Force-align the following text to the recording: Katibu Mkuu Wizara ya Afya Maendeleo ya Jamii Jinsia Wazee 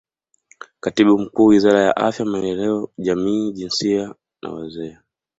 Katibu 0.79 1.19
Mkuu 1.19 1.45
Wizara 1.45 1.81
ya 1.83 1.95
Afya 1.95 2.25
Maendeleo 2.25 2.81
ya 2.97 3.03
Jamii 3.05 3.51
Jinsia 3.51 4.15
Wazee 4.41 4.97